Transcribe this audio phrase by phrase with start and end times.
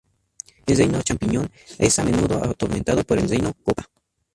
[0.65, 3.87] El Reino Champiñón es a menudo atormentado por el Reino Koopa.